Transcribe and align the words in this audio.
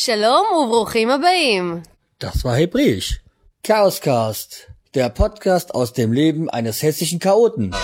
שלום 0.00 0.46
וברוכים 0.56 1.10
הבאים. 1.10 1.82
Das 2.20 2.44
war 2.44 2.54
Hebräisch. 2.54 3.20
Chaoscast, 3.64 4.68
der 4.94 5.08
Podcast 5.08 5.74
aus 5.74 5.92
dem 5.92 6.12
Leben 6.12 6.48
eines 6.48 6.84
hessischen 6.84 7.18
Chaoten. 7.18 7.74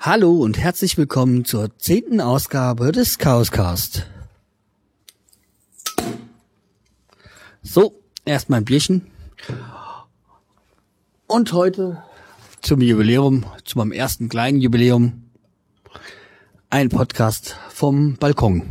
Hallo 0.00 0.32
und 0.32 0.58
herzlich 0.58 0.98
willkommen 0.98 1.44
zur 1.44 1.78
zehnten 1.78 2.20
Ausgabe 2.20 2.90
des 2.90 3.18
Chaoscast. 3.18 4.06
So, 7.71 8.01
erstmal 8.25 8.61
ein 8.61 8.65
Bierchen. 8.65 9.11
Und 11.27 11.53
heute 11.53 12.01
zum 12.61 12.81
Jubiläum, 12.81 13.45
zu 13.63 13.77
meinem 13.77 13.91
ersten 13.91 14.27
kleinen 14.27 14.59
Jubiläum, 14.59 15.29
ein 16.71 16.89
Podcast 16.89 17.57
vom 17.69 18.15
Balkon. 18.15 18.63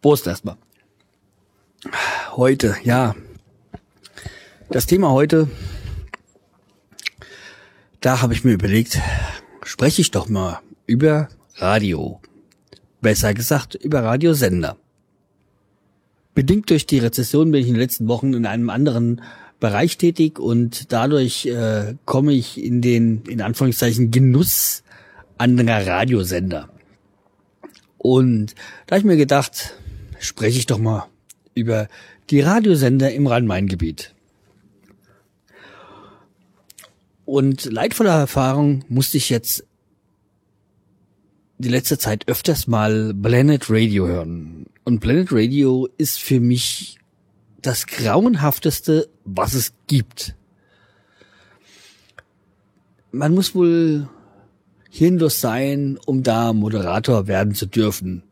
Prost 0.00 0.26
erstmal. 0.26 0.56
Heute, 2.36 2.74
ja. 2.84 3.14
Das 4.70 4.86
Thema 4.86 5.10
heute, 5.10 5.50
da 8.00 8.22
habe 8.22 8.32
ich 8.32 8.44
mir 8.44 8.52
überlegt, 8.52 8.98
spreche 9.62 10.00
ich 10.00 10.10
doch 10.10 10.30
mal 10.30 10.60
über 10.86 11.28
Radio. 11.56 12.22
Besser 13.02 13.34
gesagt, 13.34 13.74
über 13.74 14.02
Radiosender. 14.02 14.78
Bedingt 16.38 16.70
durch 16.70 16.86
die 16.86 17.00
Rezession 17.00 17.50
bin 17.50 17.62
ich 17.62 17.66
in 17.66 17.74
den 17.74 17.80
letzten 17.80 18.06
Wochen 18.06 18.32
in 18.32 18.46
einem 18.46 18.70
anderen 18.70 19.22
Bereich 19.58 19.98
tätig 19.98 20.38
und 20.38 20.92
dadurch 20.92 21.46
äh, 21.46 21.96
komme 22.04 22.32
ich 22.32 22.62
in 22.62 22.80
den, 22.80 23.24
in 23.24 23.42
Anführungszeichen, 23.42 24.12
Genuss 24.12 24.84
anderer 25.36 25.84
Radiosender. 25.84 26.68
Und 27.96 28.54
da 28.86 28.94
habe 28.94 29.00
ich 29.00 29.04
mir 29.04 29.16
gedacht, 29.16 29.74
spreche 30.20 30.60
ich 30.60 30.66
doch 30.66 30.78
mal 30.78 31.08
über 31.54 31.88
die 32.30 32.38
Radiosender 32.38 33.10
im 33.10 33.26
Rhein-Main-Gebiet. 33.26 34.14
Und 37.24 37.64
leidvoller 37.64 38.16
Erfahrung 38.16 38.84
musste 38.88 39.16
ich 39.16 39.28
jetzt 39.28 39.64
die 41.58 41.68
letzte 41.68 41.98
Zeit 41.98 42.28
öfters 42.28 42.68
mal 42.68 43.12
Planet 43.12 43.68
Radio 43.68 44.06
hören. 44.06 44.66
Und 44.88 45.00
Planet 45.00 45.28
Radio 45.32 45.86
ist 45.98 46.18
für 46.18 46.40
mich 46.40 46.96
das 47.60 47.86
grauenhafteste, 47.86 49.10
was 49.26 49.52
es 49.52 49.74
gibt. 49.86 50.34
Man 53.12 53.34
muss 53.34 53.54
wohl 53.54 54.08
hirnlos 54.88 55.42
sein, 55.42 55.98
um 56.06 56.22
da 56.22 56.54
Moderator 56.54 57.26
werden 57.26 57.54
zu 57.54 57.66
dürfen. 57.66 58.22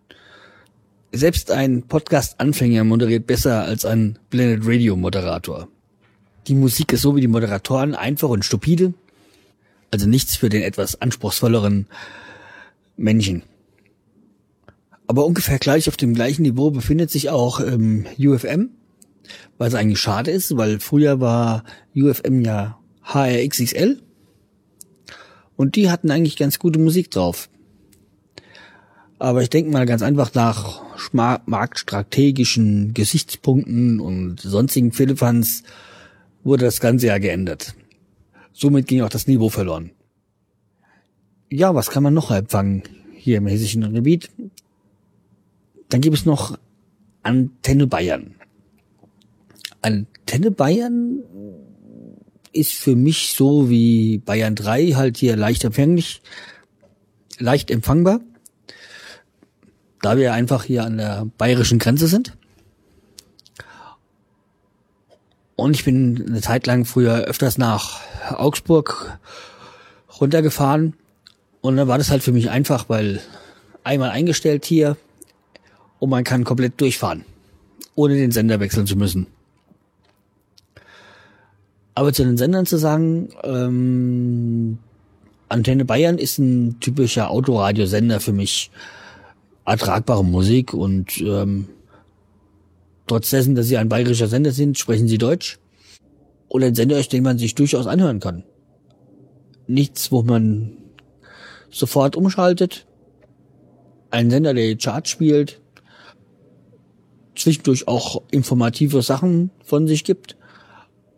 Selbst 1.12 1.50
ein 1.50 1.82
Podcast-Anfänger 1.82 2.84
moderiert 2.84 3.26
besser 3.26 3.64
als 3.64 3.84
ein 3.84 4.18
Planet 4.30 4.60
Radio 4.62 4.96
Moderator. 4.96 5.68
Die 6.46 6.54
Musik 6.54 6.94
ist 6.94 7.02
so 7.02 7.14
wie 7.16 7.20
die 7.20 7.28
Moderatoren 7.28 7.94
einfach 7.94 8.30
und 8.30 8.46
stupide. 8.46 8.94
Also 9.90 10.08
nichts 10.08 10.36
für 10.36 10.48
den 10.48 10.62
etwas 10.62 11.02
anspruchsvolleren 11.02 11.86
Männchen. 12.96 13.42
Aber 15.06 15.24
ungefähr 15.24 15.58
gleich 15.58 15.88
auf 15.88 15.96
dem 15.96 16.14
gleichen 16.14 16.42
Niveau 16.42 16.70
befindet 16.70 17.10
sich 17.10 17.30
auch 17.30 17.60
ähm, 17.60 18.06
UFM, 18.18 18.70
was 19.58 19.74
eigentlich 19.74 20.00
schade 20.00 20.30
ist, 20.30 20.56
weil 20.56 20.80
früher 20.80 21.20
war 21.20 21.64
UFM 21.94 22.40
ja 22.40 22.78
HRXXL 23.02 24.00
und 25.56 25.76
die 25.76 25.90
hatten 25.90 26.10
eigentlich 26.10 26.36
ganz 26.36 26.58
gute 26.58 26.78
Musik 26.78 27.10
drauf. 27.10 27.48
Aber 29.18 29.42
ich 29.42 29.48
denke 29.50 29.70
mal 29.70 29.86
ganz 29.86 30.02
einfach 30.02 30.34
nach 30.34 30.82
marktstrategischen 31.12 32.92
Gesichtspunkten 32.92 34.00
und 34.00 34.40
sonstigen 34.40 34.92
Philippans 34.92 35.62
wurde 36.44 36.66
das 36.66 36.80
Ganze 36.80 37.06
ja 37.06 37.18
geändert. 37.18 37.74
Somit 38.52 38.86
ging 38.86 39.02
auch 39.02 39.08
das 39.08 39.26
Niveau 39.26 39.48
verloren. 39.48 39.90
Ja, 41.50 41.74
was 41.74 41.90
kann 41.90 42.02
man 42.02 42.12
noch 42.14 42.30
empfangen 42.30 42.82
hier 43.14 43.38
im 43.38 43.46
hessischen 43.46 43.94
Gebiet? 43.94 44.30
Dann 45.88 46.00
gibt 46.00 46.16
es 46.16 46.26
noch 46.26 46.58
Antenne 47.22 47.86
Bayern. 47.86 48.34
Antenne 49.82 50.50
Bayern 50.50 51.20
ist 52.52 52.72
für 52.72 52.96
mich 52.96 53.34
so 53.34 53.68
wie 53.68 54.18
Bayern 54.18 54.54
3 54.54 54.92
halt 54.92 55.16
hier 55.16 55.36
leicht 55.36 55.64
empfänglich, 55.64 56.22
leicht 57.38 57.70
empfangbar, 57.70 58.20
da 60.00 60.16
wir 60.16 60.32
einfach 60.32 60.64
hier 60.64 60.84
an 60.84 60.96
der 60.96 61.26
bayerischen 61.36 61.78
Grenze 61.78 62.06
sind. 62.08 62.36
Und 65.54 65.74
ich 65.74 65.84
bin 65.84 66.26
eine 66.28 66.40
Zeit 66.42 66.66
lang 66.66 66.84
früher 66.84 67.24
öfters 67.24 67.58
nach 67.58 68.00
Augsburg 68.30 69.18
runtergefahren. 70.20 70.94
Und 71.60 71.76
dann 71.76 71.88
war 71.88 71.98
das 71.98 72.10
halt 72.10 72.22
für 72.22 72.32
mich 72.32 72.50
einfach, 72.50 72.88
weil 72.88 73.20
einmal 73.82 74.10
eingestellt 74.10 74.64
hier 74.64 74.96
und 75.98 76.10
man 76.10 76.24
kann 76.24 76.44
komplett 76.44 76.80
durchfahren, 76.80 77.24
ohne 77.94 78.14
den 78.16 78.30
Sender 78.30 78.60
wechseln 78.60 78.86
zu 78.86 78.96
müssen. 78.96 79.26
Aber 81.94 82.12
zu 82.12 82.24
den 82.24 82.36
Sendern 82.36 82.66
zu 82.66 82.76
sagen, 82.76 83.30
ähm, 83.42 84.78
Antenne 85.48 85.84
Bayern 85.84 86.18
ist 86.18 86.38
ein 86.38 86.78
typischer 86.80 87.30
Autoradiosender 87.30 88.20
für 88.20 88.32
mich. 88.32 88.70
Ertragbare 89.64 90.24
Musik 90.24 90.74
und 90.74 91.18
ähm, 91.22 91.68
Trotz 93.06 93.30
dessen, 93.30 93.54
dass 93.54 93.66
sie 93.66 93.76
ein 93.76 93.88
bayerischer 93.88 94.26
Sender 94.26 94.50
sind, 94.50 94.78
sprechen 94.78 95.06
sie 95.06 95.18
Deutsch. 95.18 95.58
Und 96.48 96.62
ein 96.62 96.74
Sender 96.74 97.00
den 97.02 97.22
man 97.22 97.38
sich 97.38 97.54
durchaus 97.54 97.86
anhören 97.86 98.20
kann. 98.20 98.44
Nichts, 99.66 100.10
wo 100.10 100.22
man 100.22 100.76
sofort 101.70 102.16
umschaltet. 102.16 102.86
Ein 104.10 104.30
Sender, 104.30 104.54
der 104.54 104.66
die 104.66 104.76
Charts 104.76 105.10
spielt. 105.10 105.60
Zwischendurch 107.46 107.86
auch 107.86 108.22
informative 108.32 109.02
Sachen 109.02 109.50
von 109.64 109.86
sich 109.86 110.02
gibt. 110.02 110.36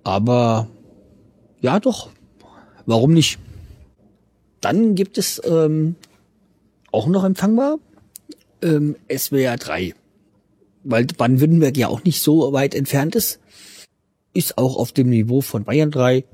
Aber 0.05 0.69
ja 1.63 1.81
doch, 1.81 2.11
warum 2.85 3.15
nicht? 3.15 3.39
Dann 4.61 4.95
gibt 4.95 5.17
es 5.17 5.41
ähm, 5.43 5.97
auch 6.93 7.07
noch 7.07 7.25
empfangbar 7.25 7.79
ähm, 8.61 8.97
SWR 9.11 9.57
3 9.57 9.95
weil 10.85 11.07
Baden-Württemberg 11.07 11.77
ja 11.79 11.89
auch 11.89 12.05
nicht 12.05 12.23
so 12.23 12.53
weit 12.53 12.75
entfernt 12.75 13.15
ist, 13.15 13.41
ist 14.35 14.59
auch 14.59 14.77
auf 14.77 14.93
dem 14.93 15.09
Niveau 15.09 15.41
von 15.41 15.65
Bayern 15.65 15.91
3 15.91 16.25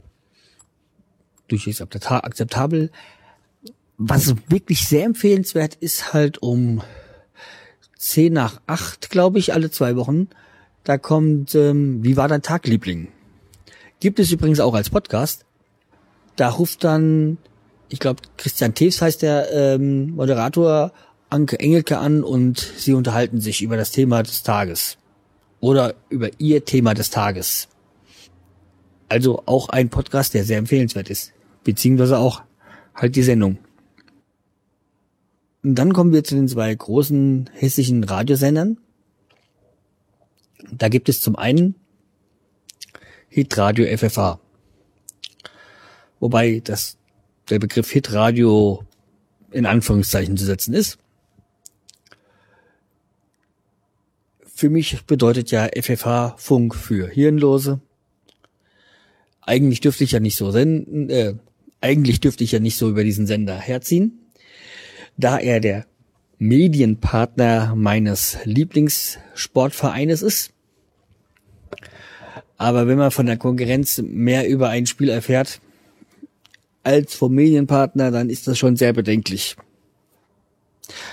durchaus 1.48 1.80
akzeptabel. 1.80 2.90
Was 3.96 4.34
wirklich 4.48 4.86
sehr 4.86 5.04
empfehlenswert 5.04 5.76
ist 5.76 6.12
halt 6.12 6.42
um 6.42 6.82
10 8.04 8.32
nach 8.32 8.60
8, 8.66 9.08
glaube 9.10 9.38
ich, 9.38 9.54
alle 9.54 9.70
zwei 9.70 9.96
Wochen. 9.96 10.28
Da 10.84 10.98
kommt, 10.98 11.54
ähm, 11.54 12.04
wie 12.04 12.16
war 12.16 12.28
dein 12.28 12.42
Tag, 12.42 12.66
Liebling? 12.66 13.08
Gibt 13.98 14.18
es 14.18 14.30
übrigens 14.30 14.60
auch 14.60 14.74
als 14.74 14.90
Podcast. 14.90 15.46
Da 16.36 16.50
ruft 16.50 16.84
dann, 16.84 17.38
ich 17.88 18.00
glaube, 18.00 18.20
Christian 18.36 18.74
Teves 18.74 19.00
heißt 19.00 19.22
der 19.22 19.50
ähm, 19.52 20.10
Moderator 20.14 20.92
Anke 21.30 21.58
Engelke 21.58 21.96
an 21.98 22.22
und 22.22 22.58
sie 22.76 22.92
unterhalten 22.92 23.40
sich 23.40 23.62
über 23.62 23.76
das 23.78 23.90
Thema 23.90 24.22
des 24.22 24.42
Tages 24.42 24.98
oder 25.60 25.94
über 26.10 26.28
ihr 26.38 26.64
Thema 26.66 26.92
des 26.92 27.08
Tages. 27.08 27.68
Also 29.08 29.42
auch 29.46 29.70
ein 29.70 29.88
Podcast, 29.88 30.34
der 30.34 30.44
sehr 30.44 30.58
empfehlenswert 30.58 31.08
ist, 31.08 31.32
beziehungsweise 31.64 32.18
auch 32.18 32.42
halt 32.94 33.16
die 33.16 33.22
Sendung. 33.22 33.58
Und 35.64 35.76
dann 35.76 35.94
kommen 35.94 36.12
wir 36.12 36.22
zu 36.22 36.34
den 36.34 36.46
zwei 36.46 36.74
großen 36.74 37.48
hessischen 37.54 38.04
Radiosendern. 38.04 38.78
Da 40.70 40.90
gibt 40.90 41.08
es 41.08 41.22
zum 41.22 41.36
einen 41.36 41.74
Hitradio 43.30 43.86
FFH. 43.96 44.38
Wobei 46.20 46.60
das, 46.62 46.98
der 47.48 47.58
Begriff 47.58 47.90
Hitradio 47.90 48.84
in 49.50 49.64
Anführungszeichen 49.64 50.36
zu 50.36 50.44
setzen 50.44 50.74
ist. 50.74 50.98
Für 54.46 54.68
mich 54.68 55.04
bedeutet 55.06 55.50
ja 55.50 55.68
FFH 55.74 56.36
Funk 56.36 56.74
für 56.74 57.08
Hirnlose. 57.08 57.80
Eigentlich 59.40 59.80
dürfte 59.80 60.04
ich 60.04 60.12
ja 60.12 60.20
nicht 60.20 60.36
so 60.36 60.50
senden, 60.50 61.08
äh, 61.08 61.34
eigentlich 61.80 62.20
dürfte 62.20 62.44
ich 62.44 62.52
ja 62.52 62.60
nicht 62.60 62.76
so 62.76 62.88
über 62.88 63.02
diesen 63.02 63.26
Sender 63.26 63.56
herziehen, 63.56 64.23
da 65.16 65.38
er 65.38 65.60
der 65.60 65.86
Medienpartner 66.38 67.74
meines 67.74 68.38
Lieblingssportvereines 68.44 70.22
ist. 70.22 70.50
Aber 72.56 72.86
wenn 72.86 72.98
man 72.98 73.10
von 73.10 73.26
der 73.26 73.36
Konkurrenz 73.36 74.02
mehr 74.02 74.48
über 74.48 74.68
ein 74.68 74.86
Spiel 74.86 75.08
erfährt 75.08 75.60
als 76.82 77.14
vom 77.14 77.34
Medienpartner, 77.34 78.10
dann 78.10 78.30
ist 78.30 78.46
das 78.46 78.58
schon 78.58 78.76
sehr 78.76 78.92
bedenklich. 78.92 79.56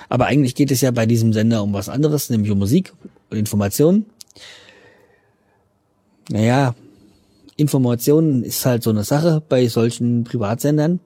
Aber 0.10 0.26
eigentlich 0.26 0.56
geht 0.56 0.72
es 0.72 0.82
ja 0.82 0.92
bei 0.92 1.06
diesem 1.06 1.34
Sender 1.34 1.64
um 1.64 1.74
was 1.74 1.90
anderes, 1.90 2.30
nämlich 2.30 2.52
um 2.52 2.60
Musik 2.60 2.94
und 3.30 3.38
Informationen. 3.38 4.06
Naja, 6.30 6.76
Informationen 7.56 8.44
ist 8.44 8.66
halt 8.66 8.84
so 8.84 8.90
eine 8.90 9.04
Sache 9.04 9.42
bei 9.48 9.68
solchen 9.68 10.24
Privatsendern. 10.24 11.00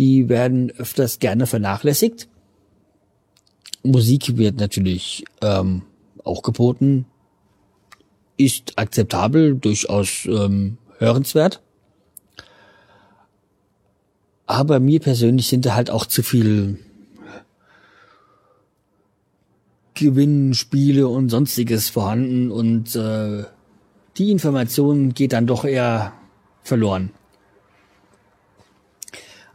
Die 0.00 0.30
werden 0.30 0.70
öfters 0.70 1.18
gerne 1.18 1.46
vernachlässigt. 1.46 2.26
Musik 3.82 4.38
wird 4.38 4.58
natürlich 4.58 5.24
ähm, 5.42 5.82
auch 6.24 6.40
geboten, 6.40 7.04
ist 8.38 8.78
akzeptabel, 8.78 9.56
durchaus 9.56 10.24
ähm, 10.24 10.78
hörenswert. 10.96 11.60
Aber 14.46 14.80
mir 14.80 15.00
persönlich 15.00 15.48
sind 15.48 15.66
da 15.66 15.74
halt 15.74 15.90
auch 15.90 16.06
zu 16.06 16.22
viel 16.22 16.78
Gewinnspiele 19.92 21.08
und 21.08 21.28
sonstiges 21.28 21.90
vorhanden 21.90 22.50
und 22.50 22.96
äh, 22.96 23.44
die 24.16 24.30
Information 24.30 25.12
geht 25.12 25.34
dann 25.34 25.46
doch 25.46 25.66
eher 25.66 26.14
verloren. 26.62 27.10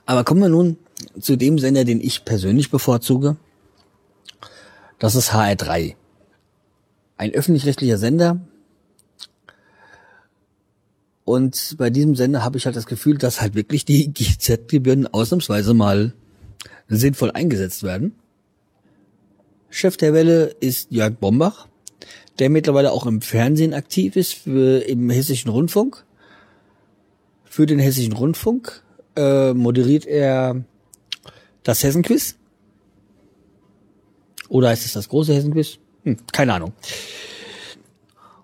Aber 0.06 0.24
kommen 0.24 0.42
wir 0.42 0.50
nun 0.50 0.78
zu 1.19 1.36
dem 1.36 1.60
Sender, 1.60 1.84
den 1.84 2.02
ich 2.02 2.25
persönlich 2.25 2.69
bevorzuge. 2.69 3.38
Das 5.00 5.16
ist 5.16 5.34
HR3. 5.34 5.96
Ein 7.18 7.31
öffentlich-rechtlicher 7.31 7.98
Sender. 7.98 8.40
Und 11.24 11.75
bei 11.78 11.90
diesem 11.90 12.16
Sender 12.16 12.44
habe 12.44 12.57
ich 12.57 12.66
halt 12.66 12.75
das 12.75 12.86
Gefühl, 12.86 13.18
dass 13.18 13.42
halt 13.42 13.56
wirklich 13.56 13.84
die 13.84 14.13
GZ-Gebühren 14.13 15.07
ausnahmsweise 15.07 15.74
mal 15.74 16.13
sinnvoll 16.88 17.31
eingesetzt 17.31 17.84
werden. 17.84 18.16
Chef 19.69 19.98
der 19.98 20.13
Welle 20.13 20.56
ist 20.60 20.92
Jörg 20.92 21.16
Bombach, 21.16 21.68
der 22.40 22.50
mittlerweile 22.50 22.92
auch 22.92 23.06
im 23.06 23.22
Fernsehen 23.22 23.74
aktiv 23.74 24.16
ist, 24.16 24.36
für, 24.36 24.80
im 24.88 25.10
Hessischen 25.10 25.50
Rundfunk. 25.50 26.06
Für 27.44 27.66
den 27.66 27.80
Hessischen 27.80 28.13
Rundfunk 28.13 28.85
äh, 29.16 29.54
moderiert 29.54 30.06
er 30.06 30.64
das 31.64 31.84
Hessenquiz. 31.84 32.36
Oder 34.50 34.70
heißt 34.70 34.86
es 34.86 34.94
das 34.94 35.10
große 35.10 35.34
Hessenquiz? 35.34 35.80
Hm, 36.04 36.18
keine 36.32 36.54
Ahnung. 36.54 36.74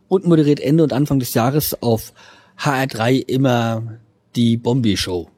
Und 0.08 0.26
moderiert 0.26 0.60
Ende 0.60 0.84
und 0.84 0.94
Anfang 0.94 1.20
des 1.20 1.34
Jahres 1.34 1.82
auf 1.82 2.14
HR3 2.60 3.28
immer 3.28 4.00
die 4.36 4.58
Bombi 4.58 4.98
Show. 4.98 5.30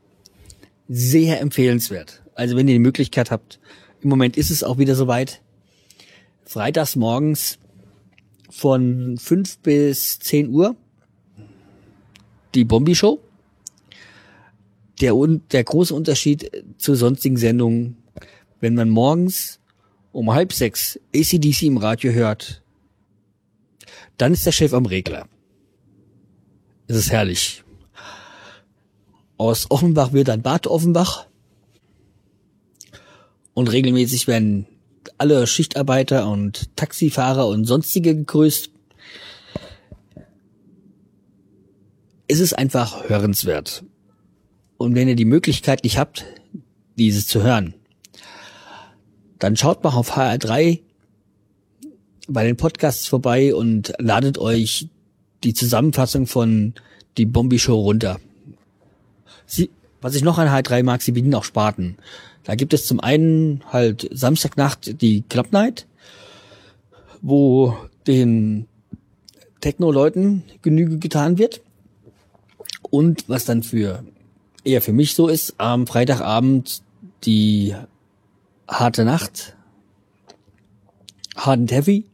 Sehr 0.88 1.42
empfehlenswert. 1.42 2.24
Also 2.36 2.56
wenn 2.56 2.68
ihr 2.68 2.76
die 2.76 2.80
Möglichkeit 2.80 3.32
habt, 3.32 3.60
im 4.02 4.10
Moment 4.10 4.38
ist 4.38 4.52
es 4.52 4.64
auch 4.64 4.78
wieder 4.78 4.96
soweit. 4.96 5.42
Freitags 6.46 6.96
morgens 6.96 7.60
von 8.50 9.18
fünf 9.18 9.58
bis 9.60 10.20
zehn 10.20 10.50
Uhr 10.50 10.76
die 12.54 12.66
Bombi 12.66 12.96
Show. 12.96 13.20
Der, 15.04 15.14
der 15.52 15.66
große 15.66 15.94
Unterschied 15.94 16.50
zu 16.78 16.96
sonstigen 16.96 17.36
Sendungen, 17.36 17.98
wenn 18.62 18.74
man 18.74 18.90
morgens 18.90 19.60
um 20.14 20.32
halb 20.32 20.54
sechs 20.54 20.98
ACDC 21.14 21.64
im 21.64 21.76
Radio 21.76 22.14
hört, 22.14 22.64
dann 24.18 24.32
ist 24.32 24.46
der 24.46 24.54
Chef 24.54 24.74
am 24.74 24.86
Regler. 24.86 25.28
Es 26.88 26.96
ist 26.96 27.12
herrlich. 27.12 27.66
Aus 29.36 29.70
Offenbach 29.70 30.14
wird 30.14 30.30
dann 30.30 30.42
Bad 30.42 30.68
Offenbach. 30.68 31.28
Und 33.54 33.74
regelmäßig 33.74 34.28
werden 34.28 34.68
alle 35.18 35.48
Schichtarbeiter 35.48 36.30
und 36.30 36.74
Taxifahrer 36.78 37.46
und 37.50 37.66
sonstige 37.66 38.16
gegrüßt. 38.16 38.70
Es 42.30 42.40
ist 42.40 42.58
einfach 42.58 43.10
hörenswert. 43.10 43.84
Und 44.84 44.96
wenn 44.96 45.08
ihr 45.08 45.16
die 45.16 45.24
Möglichkeit 45.24 45.86
nicht 45.86 45.98
habt, 45.98 46.26
dieses 46.98 47.26
zu 47.26 47.42
hören, 47.42 47.74
dann 49.40 49.56
schaut 49.56 49.82
mal 49.82 49.94
auf 49.94 50.18
HR3 50.18 50.82
bei 52.28 52.44
den 52.44 52.58
Podcasts 52.58 53.08
vorbei 53.08 53.56
und 53.56 53.94
ladet 53.98 54.38
euch 54.38 54.90
die 55.46 55.54
Zusammenfassung 55.54 56.28
von 56.28 56.74
die 57.18 57.26
Bombi 57.26 57.60
Show 57.60 57.80
runter. 57.80 58.20
Sie, 59.46 59.70
was 60.02 60.16
ich 60.16 60.24
noch 60.24 60.38
an 60.38 60.50
HR3 60.50 60.84
mag, 60.84 61.02
sie 61.02 61.14
bieten 61.14 61.34
auch 61.34 61.46
Sparten. 61.46 61.96
Da 62.44 62.56
gibt 62.56 62.74
es 62.74 62.86
zum 62.86 63.00
einen 63.00 63.64
halt 63.72 64.10
Samstagnacht 64.12 65.02
die 65.02 65.22
Club 65.30 65.54
Night, 65.54 65.88
wo 67.22 67.78
den 68.06 68.68
Techno-Leuten 69.62 70.44
Genüge 70.62 70.98
getan 70.98 71.38
wird. 71.38 71.62
Und 72.92 73.30
was 73.30 73.46
dann 73.46 73.64
für 73.64 74.04
eher 74.64 74.82
für 74.82 74.94
mich 74.94 75.16
so 75.16 75.28
ist, 75.28 75.56
am 75.58 75.88
Freitagabend 75.88 76.82
die 77.24 77.76
harte 78.68 79.06
Nacht, 79.06 79.56
Hard 81.36 81.60
and 81.60 81.72
Heavy 81.72 82.06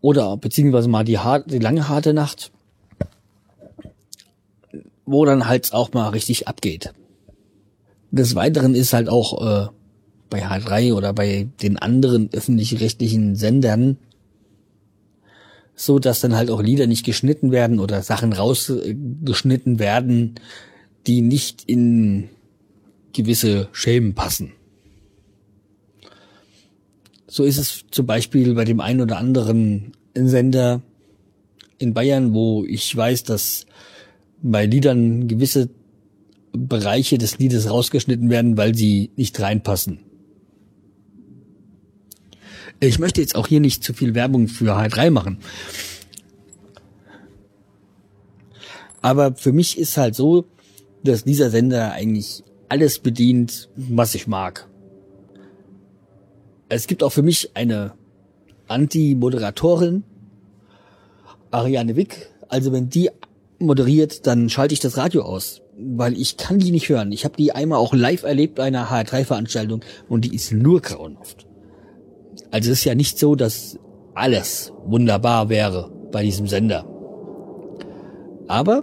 oder 0.00 0.36
beziehungsweise 0.36 0.88
mal 0.88 1.04
die, 1.04 1.18
hart, 1.18 1.50
die 1.50 1.58
lange 1.58 1.88
harte 1.88 2.12
Nacht, 2.12 2.50
wo 5.04 5.24
dann 5.24 5.46
halt 5.46 5.72
auch 5.72 5.92
mal 5.92 6.08
richtig 6.10 6.48
abgeht. 6.48 6.92
Des 8.10 8.34
Weiteren 8.34 8.74
ist 8.74 8.92
halt 8.92 9.08
auch 9.08 9.66
äh, 9.66 9.68
bei 10.30 10.46
H3 10.46 10.94
oder 10.94 11.12
bei 11.12 11.48
den 11.62 11.78
anderen 11.78 12.30
öffentlich-rechtlichen 12.32 13.36
Sendern 13.36 13.98
so, 15.76 15.98
dass 15.98 16.20
dann 16.20 16.34
halt 16.34 16.50
auch 16.50 16.62
Lieder 16.62 16.86
nicht 16.86 17.04
geschnitten 17.04 17.52
werden 17.52 17.78
oder 17.78 18.02
Sachen 18.02 18.32
rausgeschnitten 18.32 19.78
werden, 19.78 20.34
die 21.06 21.20
nicht 21.20 21.64
in 21.66 22.30
gewisse 23.12 23.68
Schemen 23.72 24.14
passen. 24.14 24.52
So 27.28 27.44
ist 27.44 27.58
es 27.58 27.84
zum 27.90 28.06
Beispiel 28.06 28.54
bei 28.54 28.64
dem 28.64 28.80
einen 28.80 29.02
oder 29.02 29.18
anderen 29.18 29.92
Sender 30.14 30.80
in 31.78 31.92
Bayern, 31.92 32.32
wo 32.32 32.64
ich 32.64 32.96
weiß, 32.96 33.24
dass 33.24 33.66
bei 34.40 34.64
Liedern 34.64 35.28
gewisse 35.28 35.68
Bereiche 36.52 37.18
des 37.18 37.38
Liedes 37.38 37.68
rausgeschnitten 37.68 38.30
werden, 38.30 38.56
weil 38.56 38.74
sie 38.74 39.10
nicht 39.16 39.38
reinpassen. 39.38 40.05
Ich 42.80 42.98
möchte 42.98 43.20
jetzt 43.20 43.36
auch 43.36 43.46
hier 43.46 43.60
nicht 43.60 43.82
zu 43.84 43.94
viel 43.94 44.14
Werbung 44.14 44.48
für 44.48 44.76
H3 44.76 45.10
machen. 45.10 45.38
Aber 49.02 49.34
für 49.34 49.52
mich 49.52 49.78
ist 49.78 49.96
halt 49.96 50.14
so, 50.14 50.46
dass 51.04 51.24
dieser 51.24 51.50
Sender 51.50 51.92
eigentlich 51.92 52.42
alles 52.68 52.98
bedient, 52.98 53.68
was 53.76 54.14
ich 54.14 54.26
mag. 54.26 54.68
Es 56.68 56.86
gibt 56.86 57.02
auch 57.02 57.12
für 57.12 57.22
mich 57.22 57.50
eine 57.54 57.94
Anti-Moderatorin, 58.66 60.02
Ariane 61.52 61.94
Wick. 61.94 62.30
Also 62.48 62.72
wenn 62.72 62.88
die 62.88 63.10
moderiert, 63.58 64.26
dann 64.26 64.48
schalte 64.48 64.74
ich 64.74 64.80
das 64.80 64.96
Radio 64.96 65.22
aus, 65.22 65.62
weil 65.78 66.18
ich 66.18 66.36
kann 66.36 66.58
die 66.58 66.72
nicht 66.72 66.88
hören. 66.88 67.12
Ich 67.12 67.24
habe 67.24 67.36
die 67.36 67.52
einmal 67.52 67.78
auch 67.78 67.94
live 67.94 68.24
erlebt 68.24 68.56
bei 68.56 68.64
einer 68.64 68.90
HR3-Veranstaltung 68.90 69.84
und 70.08 70.24
die 70.24 70.34
ist 70.34 70.52
nur 70.52 70.80
grauenhaft. 70.82 71.46
Also 72.56 72.72
es 72.72 72.78
ist 72.78 72.84
ja 72.86 72.94
nicht 72.94 73.18
so, 73.18 73.34
dass 73.34 73.78
alles 74.14 74.72
wunderbar 74.86 75.50
wäre 75.50 75.90
bei 76.10 76.22
diesem 76.22 76.46
Sender. 76.46 76.86
Aber 78.48 78.82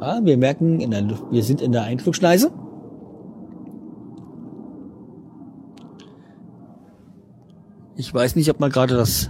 ja, 0.00 0.24
wir 0.24 0.38
merken, 0.38 0.90
der, 0.90 1.18
wir 1.30 1.42
sind 1.42 1.60
in 1.60 1.72
der 1.72 1.82
Einflugschneise. 1.82 2.50
Ich 7.96 8.14
weiß 8.14 8.34
nicht, 8.34 8.48
ob 8.48 8.58
man 8.58 8.70
gerade 8.70 8.96
das 8.96 9.28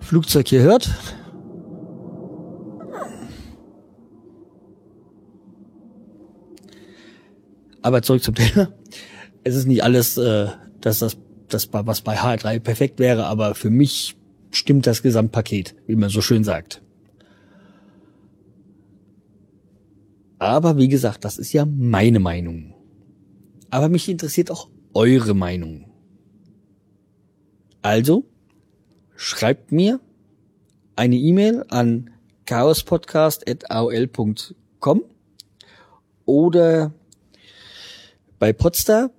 Flugzeug 0.00 0.48
hier 0.48 0.62
hört. 0.62 0.88
Aber 7.82 8.00
zurück 8.00 8.22
zum 8.22 8.34
Thema. 8.34 8.68
Es 9.48 9.56
ist 9.56 9.66
nicht 9.66 9.82
alles, 9.82 10.16
äh, 10.18 10.48
dass 10.82 10.98
das, 10.98 11.16
das 11.48 11.72
was 11.72 12.02
bei 12.02 12.18
HR3 12.18 12.60
perfekt 12.60 12.98
wäre, 12.98 13.24
aber 13.24 13.54
für 13.54 13.70
mich 13.70 14.14
stimmt 14.50 14.86
das 14.86 15.00
Gesamtpaket, 15.00 15.74
wie 15.86 15.96
man 15.96 16.10
so 16.10 16.20
schön 16.20 16.44
sagt. 16.44 16.82
Aber 20.38 20.76
wie 20.76 20.88
gesagt, 20.88 21.24
das 21.24 21.38
ist 21.38 21.54
ja 21.54 21.64
meine 21.64 22.20
Meinung. 22.20 22.74
Aber 23.70 23.88
mich 23.88 24.06
interessiert 24.10 24.50
auch 24.50 24.68
eure 24.92 25.32
Meinung. 25.32 25.90
Also 27.80 28.26
schreibt 29.16 29.72
mir 29.72 29.98
eine 30.94 31.16
E-Mail 31.16 31.64
an 31.68 32.10
chaospodcast.aol.com 32.44 35.04
oder 36.26 36.92
bei 38.38 38.52
Podstar 38.52 39.10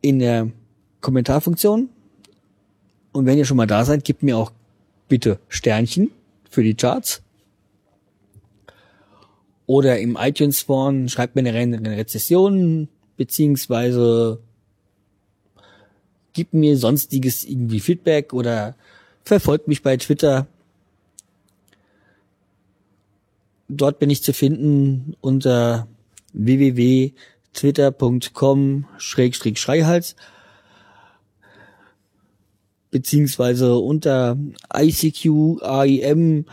in 0.00 0.18
der 0.18 0.50
Kommentarfunktion. 1.00 1.88
Und 3.12 3.26
wenn 3.26 3.38
ihr 3.38 3.44
schon 3.44 3.56
mal 3.56 3.66
da 3.66 3.84
seid, 3.84 4.04
gebt 4.04 4.22
mir 4.22 4.36
auch 4.36 4.52
bitte 5.08 5.38
Sternchen 5.48 6.10
für 6.50 6.62
die 6.62 6.74
Charts. 6.74 7.22
Oder 9.66 9.98
im 9.98 10.16
iTunes 10.16 10.60
Spawn 10.60 11.08
schreibt 11.08 11.34
mir 11.36 11.46
eine 11.46 11.96
Rezession, 11.96 12.88
beziehungsweise 13.16 14.40
gibt 16.32 16.54
mir 16.54 16.76
sonstiges 16.76 17.44
irgendwie 17.44 17.80
Feedback 17.80 18.32
oder 18.32 18.76
verfolgt 19.24 19.68
mich 19.68 19.82
bei 19.82 19.96
Twitter. 19.96 20.46
Dort 23.68 23.98
bin 23.98 24.08
ich 24.08 24.22
zu 24.22 24.32
finden 24.32 25.16
unter 25.20 25.86
www.twitter.com 26.32 27.37
Schreihals 29.56 30.16
beziehungsweise 32.90 33.76
unter 33.76 34.36
ICQ, 34.74 35.62
AIM 35.62 36.46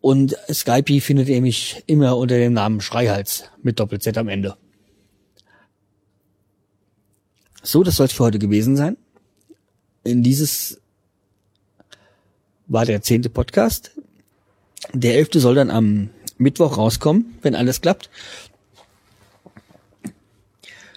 und 0.00 0.36
Skype 0.52 1.00
findet 1.00 1.28
ihr 1.28 1.40
mich 1.40 1.82
immer 1.86 2.16
unter 2.16 2.36
dem 2.36 2.52
Namen 2.52 2.80
Schreihals 2.80 3.44
mit 3.62 3.80
Doppel-Z 3.80 4.18
am 4.18 4.28
Ende. 4.28 4.56
So, 7.62 7.82
das 7.82 7.96
soll 7.96 8.06
es 8.06 8.12
für 8.12 8.24
heute 8.24 8.38
gewesen 8.38 8.76
sein. 8.76 8.98
In 10.02 10.22
dieses 10.22 10.82
war 12.66 12.84
der 12.84 13.00
zehnte 13.00 13.30
Podcast. 13.30 13.92
Der 14.92 15.14
elfte 15.14 15.40
soll 15.40 15.54
dann 15.54 15.70
am 15.70 16.10
Mittwoch 16.36 16.76
rauskommen, 16.76 17.38
wenn 17.40 17.54
alles 17.54 17.80
klappt. 17.80 18.10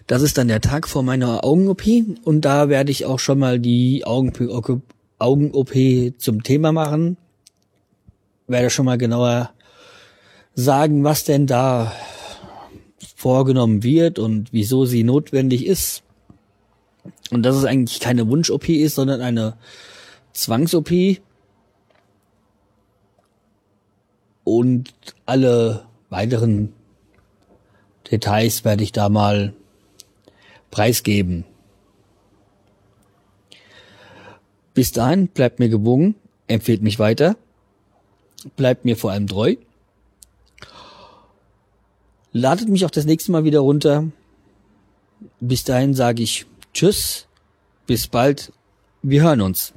Das 0.07 0.21
ist 0.21 0.37
dann 0.37 0.47
der 0.47 0.61
Tag 0.61 0.87
vor 0.87 1.03
meiner 1.03 1.43
Augen-OP 1.43 1.83
und 2.23 2.41
da 2.41 2.69
werde 2.69 2.91
ich 2.91 3.05
auch 3.05 3.19
schon 3.19 3.39
mal 3.39 3.59
die 3.59 4.05
Augen-OP 4.05 5.73
zum 6.17 6.43
Thema 6.43 6.71
machen. 6.71 7.17
Werde 8.47 8.69
schon 8.69 8.85
mal 8.85 8.97
genauer 8.97 9.51
sagen, 10.55 11.03
was 11.03 11.25
denn 11.25 11.45
da 11.45 11.91
vorgenommen 13.17 13.83
wird 13.83 14.17
und 14.17 14.53
wieso 14.53 14.85
sie 14.85 15.03
notwendig 15.03 15.65
ist. 15.65 16.03
Und 17.29 17.43
dass 17.43 17.57
es 17.57 17.65
eigentlich 17.65 17.99
keine 17.99 18.29
Wunsch-OP 18.29 18.69
ist, 18.69 18.95
sondern 18.95 19.19
eine 19.19 19.57
Zwangs-OP. 20.31 21.19
Und 24.45 24.93
alle 25.25 25.85
weiteren 26.09 26.71
Details 28.09 28.63
werde 28.63 28.83
ich 28.83 28.93
da 28.93 29.09
mal 29.09 29.53
preisgeben. 30.71 31.45
Bis 34.73 34.91
dahin 34.91 35.27
bleibt 35.27 35.59
mir 35.59 35.69
gewogen, 35.69 36.15
empfehlt 36.47 36.81
mich 36.83 36.99
weiter, 36.99 37.35
bleibt 38.55 38.85
mir 38.85 38.95
vor 38.95 39.11
allem 39.11 39.27
treu, 39.27 39.55
ladet 42.31 42.69
mich 42.69 42.85
auch 42.85 42.91
das 42.91 43.05
nächste 43.05 43.31
Mal 43.31 43.43
wieder 43.43 43.59
runter. 43.59 44.05
Bis 45.39 45.63
dahin 45.63 45.95
sage 45.95 46.21
ich 46.21 46.45
Tschüss, 46.73 47.27
bis 47.87 48.07
bald, 48.07 48.53
wir 49.01 49.23
hören 49.23 49.41
uns. 49.41 49.73